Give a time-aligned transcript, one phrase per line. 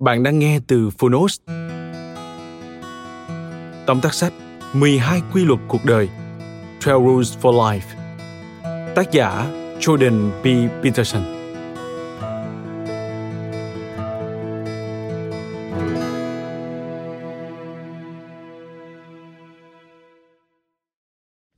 [0.00, 1.40] Bạn đang nghe từ Phonos.
[3.86, 4.32] Tóm tắt sách
[4.74, 6.08] 12 quy luật cuộc đời
[6.86, 8.14] 12 Rules for Life
[8.94, 10.46] Tác giả, Jordan B.
[10.84, 11.22] Peterson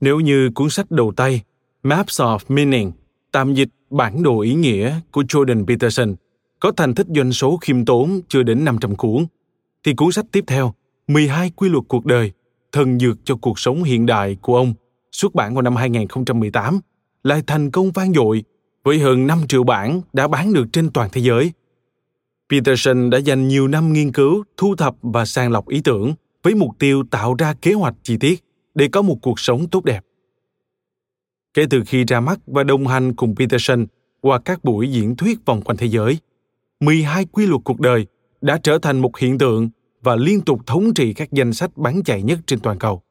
[0.00, 1.42] Nếu như cuốn sách đầu tay,
[1.82, 2.92] Maps of Meaning,
[3.32, 6.14] tạm dịch bản đồ ý nghĩa của Jordan Peterson
[6.62, 9.26] có thành tích doanh số khiêm tốn chưa đến 500 cuốn,
[9.84, 10.74] thì cuốn sách tiếp theo,
[11.08, 12.32] 12 quy luật cuộc đời,
[12.72, 14.74] thần dược cho cuộc sống hiện đại của ông,
[15.12, 16.80] xuất bản vào năm 2018,
[17.22, 18.44] lại thành công vang dội
[18.84, 21.52] với hơn 5 triệu bản đã bán được trên toàn thế giới.
[22.50, 26.54] Peterson đã dành nhiều năm nghiên cứu, thu thập và sàng lọc ý tưởng với
[26.54, 28.44] mục tiêu tạo ra kế hoạch chi tiết
[28.74, 30.04] để có một cuộc sống tốt đẹp.
[31.54, 33.86] Kể từ khi ra mắt và đồng hành cùng Peterson
[34.20, 36.18] qua các buổi diễn thuyết vòng quanh thế giới–
[36.82, 38.06] 12 quy luật cuộc đời
[38.40, 39.70] đã trở thành một hiện tượng
[40.00, 43.02] và liên tục thống trị các danh sách bán chạy nhất trên toàn cầu.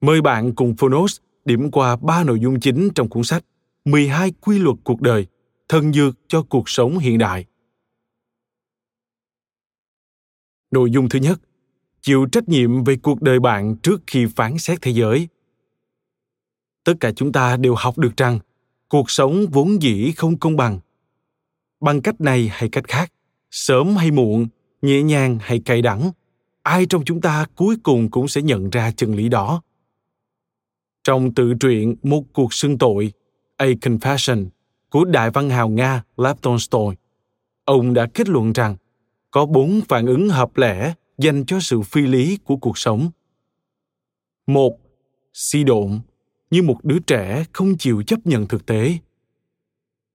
[0.00, 3.44] Mời bạn cùng Phonos điểm qua ba nội dung chính trong cuốn sách
[3.84, 5.26] 12 quy luật cuộc đời,
[5.68, 7.44] thần dược cho cuộc sống hiện đại.
[10.70, 11.40] Nội dung thứ nhất,
[12.00, 15.28] chịu trách nhiệm về cuộc đời bạn trước khi phán xét thế giới.
[16.84, 18.38] Tất cả chúng ta đều học được rằng
[18.88, 20.80] cuộc sống vốn dĩ không công bằng–
[21.82, 23.12] bằng cách này hay cách khác,
[23.50, 24.46] sớm hay muộn,
[24.82, 26.10] nhẹ nhàng hay cay đắng,
[26.62, 29.62] ai trong chúng ta cuối cùng cũng sẽ nhận ra chân lý đó.
[31.04, 33.12] Trong tự truyện một cuộc xưng tội,
[33.56, 34.46] a confession
[34.90, 36.96] của đại văn hào nga lev tolstoy,
[37.64, 38.76] ông đã kết luận rằng
[39.30, 43.10] có bốn phản ứng hợp lẽ dành cho sự phi lý của cuộc sống.
[44.46, 44.78] Một
[45.32, 46.00] si độn,
[46.50, 48.98] như một đứa trẻ không chịu chấp nhận thực tế.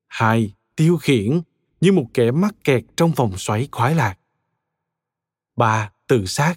[0.07, 1.41] Hai, tiêu khiển
[1.81, 4.15] như một kẻ mắc kẹt trong vòng xoáy khoái lạc.
[5.55, 5.91] 3.
[6.07, 6.55] Tự sát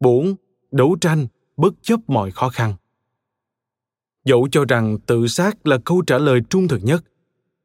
[0.00, 0.34] 4.
[0.70, 1.26] Đấu tranh
[1.56, 2.74] bất chấp mọi khó khăn.
[4.24, 7.04] Dẫu cho rằng tự sát là câu trả lời trung thực nhất,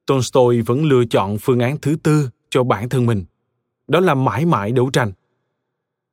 [0.05, 3.25] Tolstoy vẫn lựa chọn phương án thứ tư cho bản thân mình.
[3.87, 5.11] Đó là mãi mãi đấu tranh.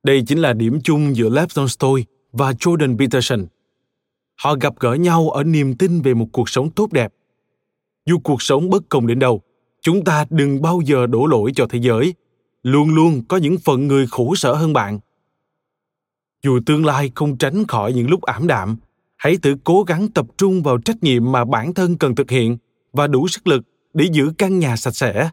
[0.03, 3.45] Đây chính là điểm chung giữa Lev Tolstoy và Jordan Peterson.
[4.35, 7.13] Họ gặp gỡ nhau ở niềm tin về một cuộc sống tốt đẹp.
[8.05, 9.41] Dù cuộc sống bất công đến đâu,
[9.81, 12.13] chúng ta đừng bao giờ đổ lỗi cho thế giới.
[12.63, 14.99] Luôn luôn có những phận người khổ sở hơn bạn.
[16.43, 18.77] Dù tương lai không tránh khỏi những lúc ảm đạm,
[19.17, 22.57] hãy tự cố gắng tập trung vào trách nhiệm mà bản thân cần thực hiện
[22.93, 25.29] và đủ sức lực để giữ căn nhà sạch sẽ.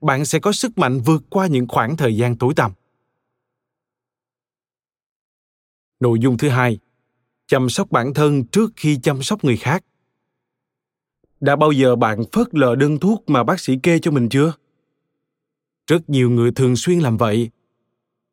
[0.00, 2.72] Bạn sẽ có sức mạnh vượt qua những khoảng thời gian tối tăm.
[6.00, 6.78] Nội dung thứ hai,
[7.46, 9.84] chăm sóc bản thân trước khi chăm sóc người khác
[11.42, 14.52] đã bao giờ bạn phớt lờ đơn thuốc mà bác sĩ kê cho mình chưa?
[15.86, 17.50] Rất nhiều người thường xuyên làm vậy.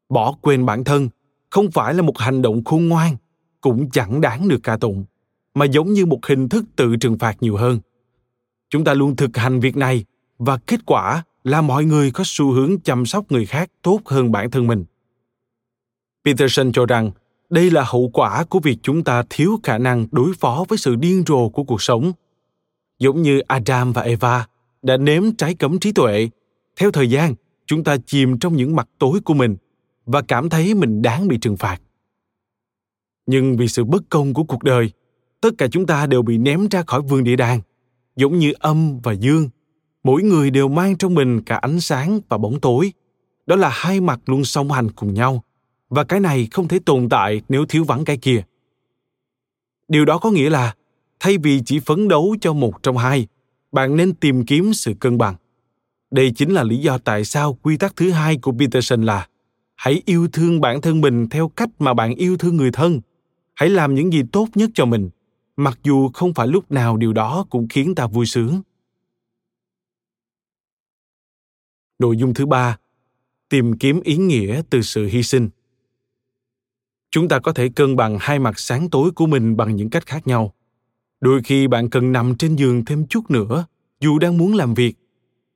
[0.09, 1.09] Bỏ quên bản thân,
[1.49, 3.17] không phải là một hành động khôn ngoan,
[3.61, 5.05] cũng chẳng đáng được ca tụng,
[5.53, 7.79] mà giống như một hình thức tự trừng phạt nhiều hơn.
[8.69, 10.05] Chúng ta luôn thực hành việc này,
[10.37, 14.31] và kết quả là mọi người có xu hướng chăm sóc người khác tốt hơn
[14.31, 14.85] bản thân mình.
[16.25, 17.11] Peterson cho rằng
[17.49, 20.95] đây là hậu quả của việc chúng ta thiếu khả năng đối phó với sự
[20.95, 22.11] điên rồ của cuộc sống
[22.99, 24.47] giống như Adam và Eva
[24.81, 26.29] đã nếm trái cấm trí tuệ.
[26.77, 27.35] Theo thời gian,
[27.65, 29.55] chúng ta chìm trong những mặt tối của mình
[30.05, 31.81] và cảm thấy mình đáng bị trừng phạt.
[33.25, 34.91] Nhưng vì sự bất công của cuộc đời,
[35.41, 37.61] tất cả chúng ta đều bị ném ra khỏi vườn địa đàng,
[38.15, 39.49] giống như âm và dương.
[40.03, 42.93] Mỗi người đều mang trong mình cả ánh sáng và bóng tối.
[43.45, 45.43] đó là hai mặt luôn song hành cùng nhau
[45.89, 48.43] và cái này không thể tồn tại nếu thiếu vắng cái kia
[49.89, 50.73] điều đó có nghĩa là
[51.19, 53.27] thay vì chỉ phấn đấu cho một trong hai,
[53.71, 55.35] bạn nên tìm kiếm sự cân bằng.
[56.11, 59.27] Đây chính là lý do tại sao quy tắc thứ hai của peterson là
[59.75, 63.01] hãy yêu thương bản thân mình theo cách mà bạn yêu thương người thân.
[63.55, 65.09] Hãy làm những gì tốt nhất cho mình,
[65.55, 68.61] mặc dù không phải lúc nào điều đó cũng khiến ta vui sướng.
[71.99, 72.77] Nội dung thứ ba,
[73.49, 75.49] tìm kiếm ý nghĩa từ sự hy sinh.
[77.11, 80.05] Chúng ta có thể cân bằng hai mặt sáng tối của mình bằng những cách
[80.05, 80.53] khác nhau
[81.21, 83.65] đôi khi bạn cần nằm trên giường thêm chút nữa,
[83.99, 84.95] dù đang muốn làm việc.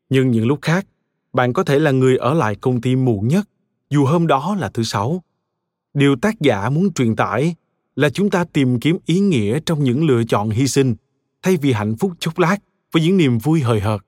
[0.09, 0.87] Nhưng những lúc khác,
[1.33, 3.49] bạn có thể là người ở lại công ty muộn nhất,
[3.89, 5.23] dù hôm đó là thứ sáu.
[5.93, 7.55] Điều tác giả muốn truyền tải
[7.95, 10.95] là chúng ta tìm kiếm ý nghĩa trong những lựa chọn hy sinh,
[11.41, 12.57] thay vì hạnh phúc chốc lát
[12.91, 14.01] với những niềm vui hời hợt.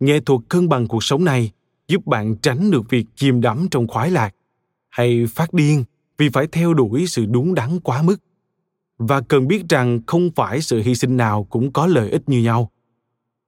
[0.00, 1.50] Nghệ thuật cân bằng cuộc sống này
[1.88, 4.34] giúp bạn tránh được việc chìm đắm trong khoái lạc
[4.88, 5.84] hay phát điên
[6.18, 8.16] vì phải theo đuổi sự đúng đắn quá mức
[9.06, 12.42] và cần biết rằng không phải sự hy sinh nào cũng có lợi ích như
[12.42, 12.70] nhau.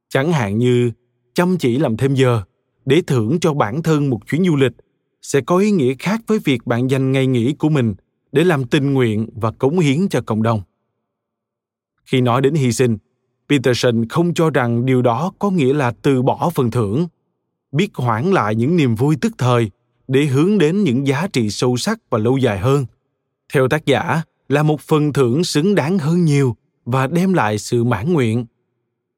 [0.09, 0.91] Chẳng hạn như,
[1.35, 2.43] chăm chỉ làm thêm giờ
[2.87, 4.73] để thưởng cho bản thân một chuyến du lịch
[5.23, 7.95] sẽ có ý nghĩa khác với việc bạn dành ngày nghỉ của mình
[8.33, 10.63] để làm tình nguyện và cống hiến cho cộng đồng.
[12.05, 12.99] Khi nói đến hy sinh,
[13.49, 17.07] peterson không cho rằng điều đó có nghĩa là từ bỏ phần thưởng,
[17.73, 19.71] biết hoãn lại những niềm vui tức thời
[20.09, 22.87] để hướng đến những giá trị sâu sắc và lâu dài hơn.
[23.53, 27.85] Theo tác giả là một phần thưởng xứng đáng hơn nhiều và đem lại sự
[27.85, 28.47] mãn nguyện.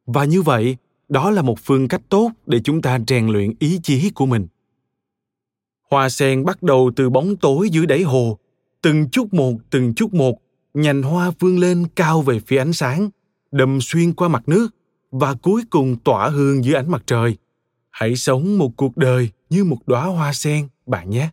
[0.06, 0.76] Và như vậy,
[1.08, 4.46] đó là một phương cách tốt để chúng ta rèn luyện ý chí của mình.
[5.90, 8.38] Hoa sen bắt đầu từ bóng tối dưới đáy hồ,
[8.82, 10.38] từng chút một, từng chút một,
[10.74, 13.10] nhành hoa vươn lên cao về phía ánh sáng,
[13.52, 14.68] đâm xuyên qua mặt nước
[15.10, 17.36] và cuối cùng tỏa hương dưới ánh mặt trời.
[17.90, 21.30] Hãy sống một cuộc đời như một đóa hoa sen, bạn nhé.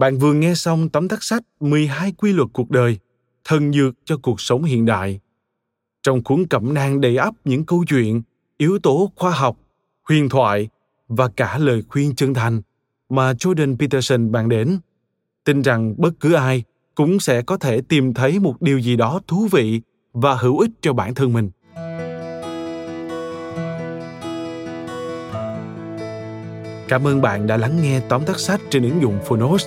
[0.00, 2.98] Bạn vừa nghe xong tóm tắt sách 12 quy luật cuộc đời,
[3.44, 5.20] thần dược cho cuộc sống hiện đại.
[6.02, 8.22] Trong cuốn cẩm nang đầy ắp những câu chuyện,
[8.56, 9.56] yếu tố khoa học,
[10.08, 10.68] huyền thoại
[11.08, 12.62] và cả lời khuyên chân thành
[13.08, 14.78] mà Jordan Peterson bàn đến,
[15.44, 16.62] tin rằng bất cứ ai
[16.94, 19.80] cũng sẽ có thể tìm thấy một điều gì đó thú vị
[20.12, 21.50] và hữu ích cho bản thân mình.
[26.88, 29.66] Cảm ơn bạn đã lắng nghe tóm tắt sách trên ứng dụng Phonos.